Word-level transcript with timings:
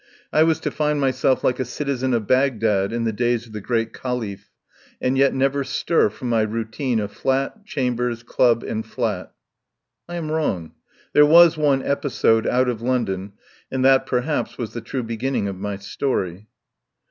I 0.33 0.41
was 0.41 0.59
to 0.61 0.71
find 0.71 0.99
myself 0.99 1.43
like 1.43 1.59
a 1.59 1.63
citizen 1.63 2.15
of 2.15 2.25
Bagdad 2.25 2.91
in 2.91 3.03
the 3.03 3.13
days 3.13 3.45
of 3.45 3.53
the 3.53 3.61
great 3.61 3.93
Caliph, 3.93 4.49
and 4.99 5.15
yet 5.15 5.31
never 5.31 5.63
stir 5.63 6.09
from 6.09 6.27
my 6.29 6.41
routine 6.41 6.99
of 6.99 7.11
flat, 7.11 7.63
chambers, 7.67 8.23
club, 8.23 8.63
and 8.63 8.83
flat. 8.83 9.31
I 10.09 10.15
am 10.15 10.31
wrong; 10.31 10.71
there 11.13 11.23
was 11.23 11.55
one 11.55 11.83
episode 11.83 12.47
out 12.47 12.67
of 12.67 12.81
London, 12.81 13.33
and 13.71 13.85
that 13.85 14.07
perhaps 14.07 14.57
was 14.57 14.73
the 14.73 14.81
true 14.81 15.03
be 15.03 15.17
ginning 15.17 15.47
of 15.47 15.57
my 15.59 15.75
story. 15.77 16.47